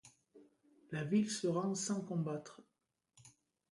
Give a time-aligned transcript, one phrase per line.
[0.89, 2.59] La ville se rend sans combattre.